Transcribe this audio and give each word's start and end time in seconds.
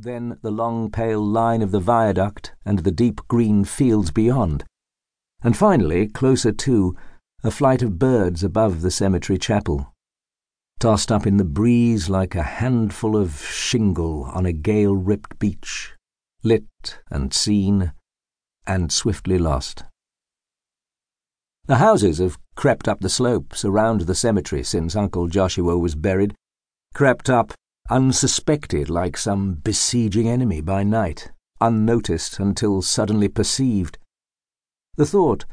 then 0.00 0.38
the 0.42 0.50
long 0.50 0.90
pale 0.90 1.24
line 1.24 1.60
of 1.60 1.72
the 1.72 1.80
viaduct 1.80 2.54
and 2.64 2.80
the 2.80 2.92
deep 2.92 3.20
green 3.26 3.64
fields 3.64 4.10
beyond, 4.10 4.64
and 5.42 5.56
finally, 5.56 6.06
closer 6.06 6.52
to, 6.52 6.96
a 7.42 7.50
flight 7.50 7.82
of 7.82 7.98
birds 7.98 8.44
above 8.44 8.80
the 8.80 8.90
cemetery 8.90 9.38
chapel, 9.38 9.92
tossed 10.78 11.10
up 11.10 11.26
in 11.26 11.36
the 11.36 11.44
breeze 11.44 12.08
like 12.08 12.34
a 12.34 12.42
handful 12.42 13.16
of 13.16 13.44
shingle 13.44 14.24
on 14.24 14.46
a 14.46 14.52
gale-ripped 14.52 15.38
beach, 15.38 15.94
lit 16.44 17.00
and 17.10 17.34
seen, 17.34 17.92
and 18.66 18.92
swiftly 18.92 19.38
lost. 19.38 19.84
The 21.66 21.76
houses 21.76 22.18
have 22.18 22.38
crept 22.54 22.88
up 22.88 23.00
the 23.00 23.08
slopes 23.08 23.64
around 23.64 24.02
the 24.02 24.14
cemetery 24.14 24.62
since 24.62 24.96
Uncle 24.96 25.26
Joshua 25.26 25.76
was 25.76 25.94
buried, 25.94 26.34
crept 26.94 27.28
up 27.28 27.52
unsuspected 27.90 28.90
like 28.90 29.16
some 29.16 29.54
besieging 29.54 30.28
enemy 30.28 30.60
by 30.60 30.82
night, 30.84 31.30
unnoticed 31.60 32.38
until 32.38 32.82
suddenly 32.82 33.28
perceived. 33.28 33.98
The 34.96 35.06
thought 35.06 35.44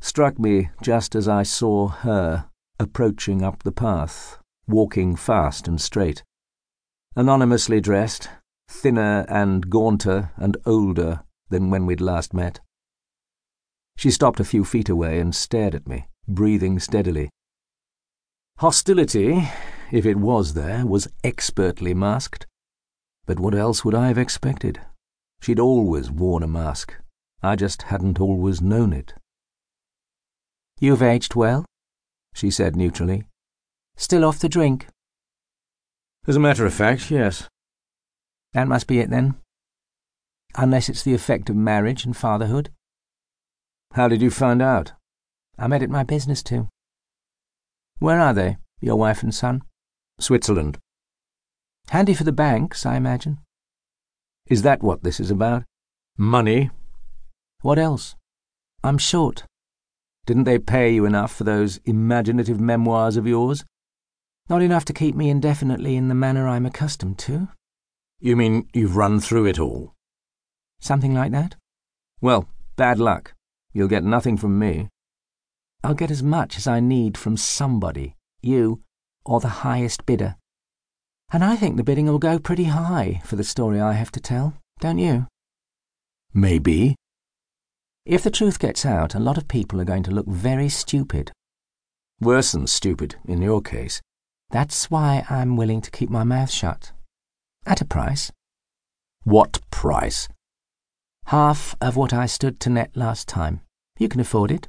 struck 0.00 0.38
me 0.38 0.70
just 0.82 1.14
as 1.14 1.28
I 1.28 1.42
saw 1.42 1.88
her 1.88 2.46
approaching 2.78 3.42
up 3.42 3.62
the 3.62 3.72
path, 3.72 4.38
walking 4.66 5.16
fast 5.16 5.68
and 5.68 5.80
straight. 5.80 6.24
Anonymously 7.14 7.80
dressed, 7.80 8.28
thinner 8.68 9.26
and 9.28 9.68
gaunter 9.68 10.32
and 10.36 10.56
older 10.64 11.22
than 11.50 11.70
when 11.70 11.86
we'd 11.86 12.00
last 12.00 12.32
met. 12.32 12.60
She 13.96 14.10
stopped 14.10 14.40
a 14.40 14.44
few 14.44 14.64
feet 14.64 14.88
away 14.88 15.20
and 15.20 15.34
stared 15.34 15.74
at 15.74 15.86
me, 15.86 16.06
breathing 16.26 16.80
steadily. 16.80 17.28
Hostility, 18.58 19.48
if 19.92 20.06
it 20.06 20.16
was 20.16 20.54
there, 20.54 20.86
was 20.86 21.06
expertly 21.22 21.92
masked. 21.92 22.46
But 23.26 23.38
what 23.38 23.54
else 23.54 23.84
would 23.84 23.94
I 23.94 24.08
have 24.08 24.16
expected? 24.16 24.80
She'd 25.42 25.60
always 25.60 26.10
worn 26.10 26.42
a 26.42 26.48
mask. 26.48 26.94
I 27.42 27.56
just 27.56 27.82
hadn't 27.82 28.18
always 28.18 28.62
known 28.62 28.94
it. 28.94 29.12
You've 30.80 31.02
aged 31.02 31.34
well, 31.34 31.66
she 32.32 32.50
said 32.50 32.74
neutrally. 32.74 33.24
Still 33.94 34.24
off 34.24 34.38
the 34.38 34.48
drink? 34.48 34.88
As 36.26 36.36
a 36.36 36.40
matter 36.40 36.64
of 36.64 36.72
fact, 36.72 37.10
yes. 37.10 37.46
That 38.54 38.68
must 38.68 38.86
be 38.86 38.98
it 38.98 39.10
then. 39.10 39.34
Unless 40.56 40.88
it's 40.88 41.02
the 41.02 41.14
effect 41.14 41.50
of 41.50 41.56
marriage 41.56 42.06
and 42.06 42.16
fatherhood. 42.16 42.70
How 43.92 44.08
did 44.08 44.22
you 44.22 44.30
find 44.30 44.62
out? 44.62 44.92
I 45.58 45.66
made 45.66 45.82
it 45.82 45.90
my 45.90 46.02
business 46.02 46.42
to. 46.44 46.68
Where 47.98 48.20
are 48.20 48.32
they, 48.32 48.56
your 48.80 48.96
wife 48.96 49.22
and 49.22 49.34
son? 49.34 49.62
Switzerland. 50.22 50.78
Handy 51.88 52.14
for 52.14 52.24
the 52.24 52.32
banks, 52.32 52.86
I 52.86 52.96
imagine. 52.96 53.38
Is 54.46 54.62
that 54.62 54.82
what 54.82 55.02
this 55.02 55.20
is 55.20 55.30
about? 55.30 55.64
Money? 56.16 56.70
What 57.62 57.78
else? 57.78 58.16
I'm 58.84 58.98
short. 58.98 59.44
Didn't 60.26 60.44
they 60.44 60.58
pay 60.58 60.94
you 60.94 61.04
enough 61.04 61.34
for 61.34 61.44
those 61.44 61.80
imaginative 61.84 62.60
memoirs 62.60 63.16
of 63.16 63.26
yours? 63.26 63.64
Not 64.48 64.62
enough 64.62 64.84
to 64.86 64.92
keep 64.92 65.14
me 65.14 65.30
indefinitely 65.30 65.96
in 65.96 66.08
the 66.08 66.14
manner 66.14 66.48
I'm 66.48 66.66
accustomed 66.66 67.18
to. 67.20 67.48
You 68.20 68.36
mean 68.36 68.68
you've 68.72 68.96
run 68.96 69.20
through 69.20 69.46
it 69.46 69.58
all? 69.58 69.94
Something 70.80 71.14
like 71.14 71.32
that. 71.32 71.56
Well, 72.20 72.48
bad 72.76 72.98
luck. 72.98 73.34
You'll 73.72 73.88
get 73.88 74.04
nothing 74.04 74.36
from 74.36 74.58
me. 74.58 74.88
I'll 75.82 75.94
get 75.94 76.10
as 76.10 76.22
much 76.22 76.56
as 76.56 76.66
I 76.66 76.78
need 76.78 77.18
from 77.18 77.36
somebody, 77.36 78.14
you, 78.40 78.82
or 79.24 79.40
the 79.40 79.62
highest 79.64 80.06
bidder. 80.06 80.36
And 81.32 81.42
I 81.42 81.56
think 81.56 81.76
the 81.76 81.84
bidding 81.84 82.06
will 82.06 82.18
go 82.18 82.38
pretty 82.38 82.64
high 82.64 83.22
for 83.24 83.36
the 83.36 83.44
story 83.44 83.80
I 83.80 83.92
have 83.92 84.12
to 84.12 84.20
tell, 84.20 84.54
don't 84.80 84.98
you? 84.98 85.26
Maybe. 86.34 86.96
If 88.04 88.22
the 88.22 88.30
truth 88.30 88.58
gets 88.58 88.84
out, 88.84 89.14
a 89.14 89.20
lot 89.20 89.38
of 89.38 89.48
people 89.48 89.80
are 89.80 89.84
going 89.84 90.02
to 90.04 90.10
look 90.10 90.26
very 90.26 90.68
stupid. 90.68 91.32
Worse 92.20 92.52
than 92.52 92.66
stupid, 92.66 93.16
in 93.26 93.40
your 93.40 93.62
case. 93.62 94.00
That's 94.50 94.90
why 94.90 95.24
I'm 95.30 95.56
willing 95.56 95.80
to 95.80 95.90
keep 95.90 96.10
my 96.10 96.24
mouth 96.24 96.50
shut. 96.50 96.92
At 97.64 97.80
a 97.80 97.84
price. 97.86 98.30
What 99.24 99.60
price? 99.70 100.28
Half 101.26 101.76
of 101.80 101.96
what 101.96 102.12
I 102.12 102.26
stood 102.26 102.60
to 102.60 102.70
net 102.70 102.90
last 102.96 103.28
time. 103.28 103.60
You 103.98 104.08
can 104.08 104.20
afford 104.20 104.50
it. 104.50 104.68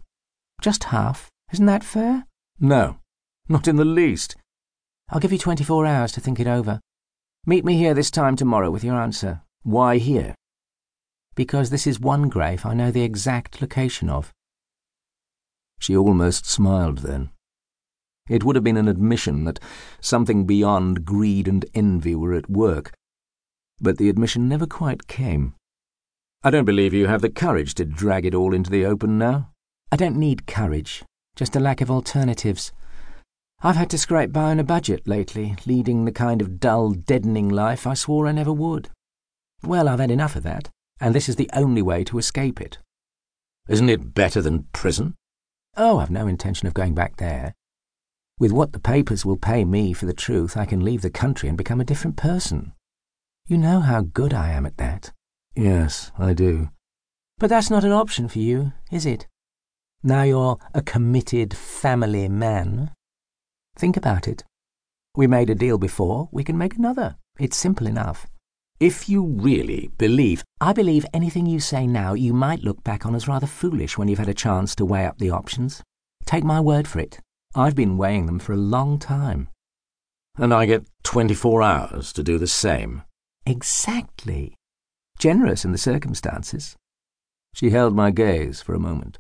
Just 0.62 0.86
half. 0.86 1.30
Isn't 1.52 1.66
that 1.66 1.84
fair? 1.84 2.26
No, 2.60 3.00
not 3.50 3.68
in 3.68 3.76
the 3.76 3.86
least. 3.86 4.36
I'll 5.10 5.20
give 5.20 5.32
you 5.32 5.38
24 5.38 5.86
hours 5.86 6.12
to 6.14 6.22
think 6.22 6.40
it 6.40 6.48
over. 6.48 6.80
Meet 7.46 7.66
me 7.66 7.78
here 7.78 7.94
this 7.94 8.10
time 8.10 8.36
tomorrow 8.36 8.72
with 8.72 8.84
your 8.84 8.96
answer. 8.96 9.42
Why 9.64 9.98
here? 9.98 10.36
Because 11.36 11.70
this 11.70 11.86
is 11.86 12.00
one 12.00 12.30
grave 12.30 12.66
I 12.66 12.74
know 12.74 12.92
the 12.92 13.04
exact 13.04 13.62
location 13.62 14.10
of. 14.10 14.32
She 15.80 15.96
almost 15.98 16.46
smiled 16.46 17.00
then. 17.00 17.32
It 18.30 18.44
would 18.44 18.56
have 18.56 18.64
been 18.64 18.78
an 18.78 18.88
admission 18.88 19.44
that 19.44 19.60
something 20.00 20.46
beyond 20.46 21.04
greed 21.04 21.48
and 21.48 21.66
envy 21.74 22.16
were 22.16 22.34
at 22.34 22.50
work, 22.50 22.94
but 23.82 23.98
the 23.98 24.08
admission 24.08 24.48
never 24.48 24.66
quite 24.66 25.08
came. 25.08 25.56
I 26.42 26.50
don't 26.50 26.66
believe 26.66 26.94
you 26.94 27.08
have 27.08 27.22
the 27.22 27.30
courage 27.30 27.74
to 27.76 27.86
drag 27.86 28.26
it 28.26 28.34
all 28.34 28.54
into 28.54 28.70
the 28.70 28.86
open 28.86 29.18
now. 29.18 29.50
I 29.92 29.98
don't 29.98 30.16
need 30.16 30.48
courage, 30.48 31.04
just 31.36 31.56
a 31.56 31.60
lack 31.60 31.82
of 31.82 31.92
alternatives. 31.92 32.72
I've 33.66 33.78
had 33.78 33.90
to 33.92 33.98
scrape 33.98 34.34
by 34.34 34.52
on 34.52 34.60
a 34.60 34.64
budget 34.66 35.08
lately, 35.08 35.56
leading 35.66 36.04
the 36.04 36.12
kind 36.12 36.42
of 36.42 36.60
dull, 36.60 36.92
deadening 36.92 37.48
life 37.48 37.88
I 37.88 37.94
swore 37.94 38.28
I 38.28 38.34
never 38.34 38.52
would. 38.52 38.90
Well, 39.64 39.88
I've 39.88 40.02
had 40.02 40.12
enough 40.12 40.36
of 40.36 40.44
that, 40.44 40.70
and 41.00 41.16
this 41.16 41.30
is 41.30 41.38
the 41.38 41.50
only 41.54 41.82
way 41.82 42.04
to 42.04 42.18
escape 42.18 42.60
it. 42.60 42.80
Isn't 43.70 43.88
it 43.88 44.14
better 44.14 44.42
than 44.42 44.68
prison? 44.74 45.16
Oh, 45.78 46.00
I've 46.00 46.12
no 46.12 46.28
intention 46.28 46.68
of 46.68 46.74
going 46.74 46.94
back 46.94 47.16
there. 47.16 47.54
With 48.38 48.52
what 48.52 48.74
the 48.74 48.80
papers 48.80 49.26
will 49.26 49.38
pay 49.38 49.64
me 49.64 49.94
for 49.94 50.08
the 50.08 50.14
truth, 50.14 50.58
I 50.58 50.66
can 50.66 50.84
leave 50.84 51.02
the 51.02 51.10
country 51.10 51.48
and 51.48 51.58
become 51.58 51.80
a 51.80 51.86
different 51.86 52.18
person. 52.18 52.74
You 53.48 53.58
know 53.58 53.80
how 53.80 54.02
good 54.02 54.34
I 54.34 54.50
am 54.50 54.66
at 54.66 54.76
that. 54.76 55.14
Yes, 55.56 56.12
I 56.20 56.34
do. 56.34 56.68
But 57.38 57.50
that's 57.50 57.70
not 57.70 57.86
an 57.86 57.94
option 57.94 58.28
for 58.28 58.40
you, 58.40 58.74
is 58.92 59.06
it? 59.06 59.28
Now 60.04 60.24
you're 60.24 60.58
a 60.74 60.82
committed 60.82 61.56
family 61.56 62.28
man. 62.28 62.92
Think 63.76 63.98
about 63.98 64.28
it. 64.28 64.44
We 65.16 65.28
made 65.28 65.50
a 65.50 65.56
deal 65.56 65.78
before, 65.78 66.30
we 66.32 66.44
can 66.44 66.58
make 66.58 66.76
another. 66.76 67.18
It's 67.40 67.58
simple 67.58 67.88
enough. 67.88 68.28
If 68.80 69.08
you 69.08 69.24
really 69.24 69.92
believe. 69.98 70.44
I 70.60 70.74
believe 70.74 71.06
anything 71.14 71.46
you 71.46 71.60
say 71.60 71.88
now 71.88 72.14
you 72.14 72.34
might 72.34 72.64
look 72.64 72.84
back 72.84 73.06
on 73.06 73.16
as 73.16 73.28
rather 73.28 73.48
foolish 73.48 73.98
when 73.98 74.08
you've 74.08 74.20
had 74.20 74.30
a 74.30 74.34
chance 74.34 74.76
to 74.76 74.86
weigh 74.86 75.06
up 75.06 75.18
the 75.18 75.30
options. 75.30 75.82
Take 76.26 76.44
my 76.44 76.60
word 76.60 76.88
for 76.88 77.00
it. 77.00 77.20
I've 77.56 77.76
been 77.76 77.98
weighing 77.98 78.26
them 78.26 78.40
for 78.40 78.54
a 78.54 78.58
long 78.58 79.00
time. 79.00 79.50
And 80.38 80.54
I 80.54 80.66
get 80.66 80.88
24 81.04 81.62
hours 81.62 82.12
to 82.14 82.24
do 82.24 82.38
the 82.38 82.48
same. 82.48 83.04
Exactly 83.46 84.56
generous 85.20 85.64
in 85.64 85.72
the 85.72 85.78
circumstances. 85.78 86.76
She 87.54 87.70
held 87.70 87.96
my 87.96 88.12
gaze 88.12 88.62
for 88.62 88.74
a 88.74 88.80
moment. 88.80 89.20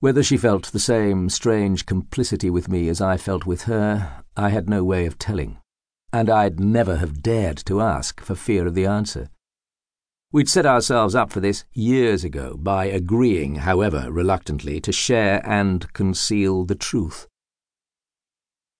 Whether 0.00 0.22
she 0.22 0.36
felt 0.36 0.70
the 0.70 0.78
same 0.78 1.28
strange 1.28 1.84
complicity 1.84 2.50
with 2.50 2.68
me 2.68 2.88
as 2.88 3.00
I 3.00 3.16
felt 3.16 3.46
with 3.46 3.62
her, 3.62 4.22
I 4.36 4.50
had 4.50 4.68
no 4.68 4.84
way 4.84 5.06
of 5.06 5.18
telling, 5.18 5.58
and 6.12 6.30
I'd 6.30 6.60
never 6.60 6.98
have 6.98 7.20
dared 7.20 7.56
to 7.66 7.80
ask 7.80 8.20
for 8.20 8.36
fear 8.36 8.68
of 8.68 8.74
the 8.74 8.86
answer. 8.86 9.28
We'd 10.30 10.48
set 10.48 10.66
ourselves 10.66 11.16
up 11.16 11.32
for 11.32 11.40
this 11.40 11.64
years 11.72 12.22
ago 12.22 12.56
by 12.56 12.84
agreeing, 12.84 13.56
however 13.56 14.06
reluctantly, 14.12 14.80
to 14.82 14.92
share 14.92 15.44
and 15.44 15.92
conceal 15.94 16.64
the 16.64 16.76
truth. 16.76 17.26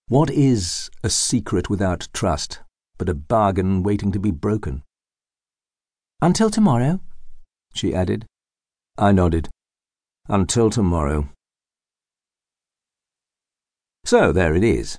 What 0.06 0.30
is 0.30 0.88
a 1.02 1.10
secret 1.10 1.68
without 1.68 2.08
trust 2.12 2.60
but 2.96 3.08
a 3.08 3.14
bargain 3.14 3.82
waiting 3.82 4.12
to 4.12 4.20
be 4.20 4.30
broken? 4.30 4.82
Until 6.22 6.50
tomorrow, 6.50 7.00
she 7.74 7.94
added. 7.94 8.26
I 8.97 9.12
nodded. 9.12 9.48
Until 10.30 10.69
tomorrow. 10.69 11.30
So 14.04 14.30
there 14.30 14.54
it 14.54 14.63
is. 14.63 14.98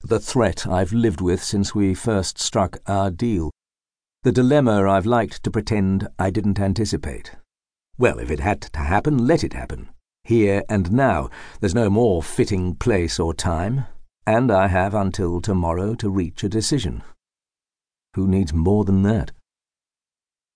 The 0.00 0.18
threat 0.18 0.66
I've 0.66 0.94
lived 0.94 1.20
with 1.20 1.42
since 1.42 1.74
we 1.74 1.92
first 1.92 2.38
struck 2.38 2.78
our 2.86 3.10
deal. 3.10 3.50
The 4.22 4.32
dilemma 4.32 4.88
I've 4.88 5.04
liked 5.04 5.42
to 5.42 5.50
pretend 5.50 6.08
I 6.18 6.30
didn't 6.30 6.58
anticipate. 6.58 7.32
Well, 7.98 8.18
if 8.18 8.30
it 8.30 8.40
had 8.40 8.62
to 8.62 8.78
happen, 8.78 9.26
let 9.26 9.44
it 9.44 9.52
happen. 9.52 9.90
Here 10.24 10.62
and 10.70 10.90
now. 10.90 11.28
There's 11.60 11.74
no 11.74 11.90
more 11.90 12.22
fitting 12.22 12.76
place 12.76 13.20
or 13.20 13.34
time. 13.34 13.84
And 14.26 14.50
I 14.50 14.68
have 14.68 14.94
until 14.94 15.42
tomorrow 15.42 15.94
to 15.96 16.08
reach 16.08 16.42
a 16.42 16.48
decision. 16.48 17.02
Who 18.14 18.26
needs 18.26 18.54
more 18.54 18.86
than 18.86 19.02
that? 19.02 19.32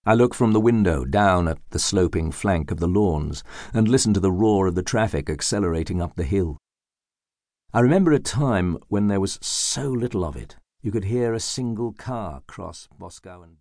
I 0.06 0.14
look 0.14 0.34
from 0.34 0.52
the 0.52 0.60
window 0.60 1.04
down 1.04 1.46
at 1.46 1.58
the 1.70 1.78
sloping 1.78 2.32
flank 2.32 2.70
of 2.70 2.80
the 2.80 2.88
lawns 2.88 3.44
and 3.74 3.86
listen 3.86 4.14
to 4.14 4.20
the 4.20 4.32
roar 4.32 4.66
of 4.66 4.74
the 4.74 4.82
traffic 4.82 5.28
accelerating 5.28 6.00
up 6.00 6.16
the 6.16 6.24
hill. 6.24 6.56
I 7.74 7.80
remember 7.80 8.10
a 8.12 8.18
time 8.18 8.78
when 8.88 9.08
there 9.08 9.20
was 9.20 9.38
so 9.42 9.90
little 9.90 10.24
of 10.24 10.36
it, 10.36 10.56
you 10.80 10.90
could 10.90 11.04
hear 11.04 11.34
a 11.34 11.40
single 11.40 11.92
car 11.92 12.40
cross 12.46 12.88
Boscawen. 12.98 13.58